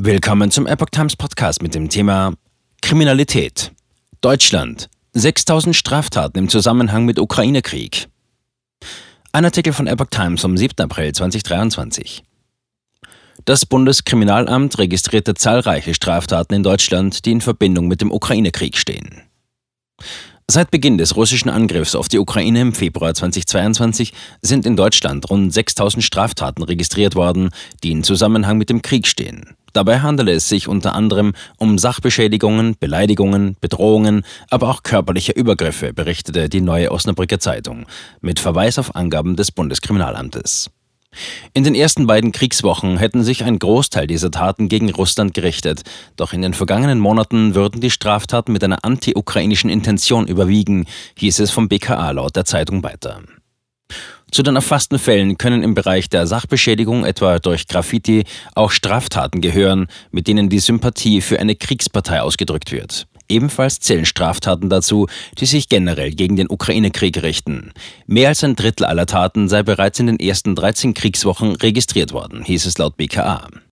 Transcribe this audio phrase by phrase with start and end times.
[0.00, 2.34] Willkommen zum Epoch Times Podcast mit dem Thema
[2.82, 3.72] Kriminalität.
[4.20, 4.88] Deutschland.
[5.14, 8.06] 6000 Straftaten im Zusammenhang mit Ukraine-Krieg.
[9.32, 10.84] Ein Artikel von Epoch Times vom 7.
[10.84, 12.22] April 2023.
[13.44, 19.22] Das Bundeskriminalamt registrierte zahlreiche Straftaten in Deutschland, die in Verbindung mit dem Ukraine-Krieg stehen.
[20.48, 24.12] Seit Beginn des russischen Angriffs auf die Ukraine im Februar 2022
[24.42, 27.50] sind in Deutschland rund 6000 Straftaten registriert worden,
[27.82, 29.56] die in Zusammenhang mit dem Krieg stehen.
[29.78, 36.48] Dabei handele es sich unter anderem um Sachbeschädigungen, Beleidigungen, Bedrohungen, aber auch körperliche Übergriffe, berichtete
[36.48, 37.86] die Neue Osnabrücker Zeitung
[38.20, 40.68] mit Verweis auf Angaben des Bundeskriminalamtes.
[41.54, 45.82] In den ersten beiden Kriegswochen hätten sich ein Großteil dieser Taten gegen Russland gerichtet,
[46.16, 50.86] doch in den vergangenen Monaten würden die Straftaten mit einer anti-ukrainischen Intention überwiegen,
[51.18, 53.20] hieß es vom BKA laut der Zeitung weiter.
[54.30, 58.24] Zu den erfassten Fällen können im Bereich der Sachbeschädigung etwa durch Graffiti
[58.54, 63.06] auch Straftaten gehören, mit denen die Sympathie für eine Kriegspartei ausgedrückt wird.
[63.28, 65.06] Ebenfalls zählen Straftaten dazu,
[65.38, 67.72] die sich generell gegen den Ukraine-Krieg richten.
[68.06, 72.42] Mehr als ein Drittel aller Taten sei bereits in den ersten 13 Kriegswochen registriert worden,
[72.42, 73.48] hieß es laut BKA.